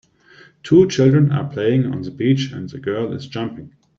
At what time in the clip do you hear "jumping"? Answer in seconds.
3.27-3.71